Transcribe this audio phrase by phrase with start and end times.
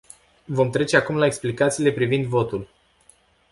[0.45, 2.67] Vom trece acum la explicațiile privind votul.